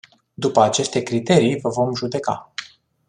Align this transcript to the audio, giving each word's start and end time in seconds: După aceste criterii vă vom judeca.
După 0.33 0.61
aceste 0.61 1.01
criterii 1.01 1.59
vă 1.59 1.69
vom 1.69 1.95
judeca. 1.95 2.53